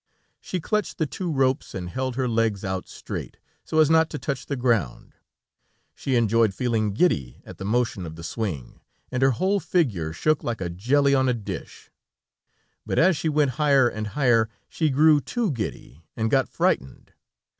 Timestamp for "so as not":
3.63-4.09